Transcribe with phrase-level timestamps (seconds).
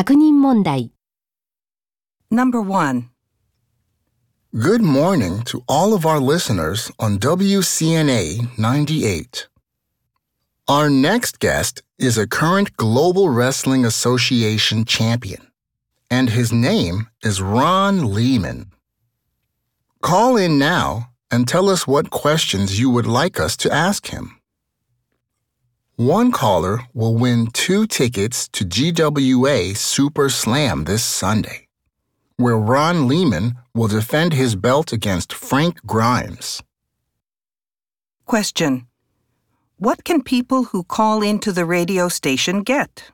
[0.00, 0.92] 确认问题
[2.30, 3.08] Number 1.
[4.52, 9.48] Good morning to all of our listeners on WCNA 98.
[10.66, 15.46] Our next guest is a current Global Wrestling Association champion,
[16.10, 18.72] and his name is Ron Lehman.
[20.02, 24.39] Call in now and tell us what questions you would like us to ask him.
[26.01, 31.67] One caller will win two tickets to GWA Super Slam this Sunday,
[32.37, 36.63] where Ron Lehman will defend his belt against Frank Grimes.
[38.25, 38.87] Question.
[39.77, 43.11] What can people who call into the radio station get?